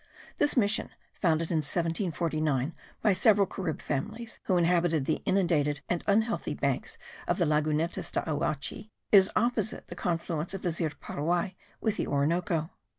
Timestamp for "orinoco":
12.07-12.71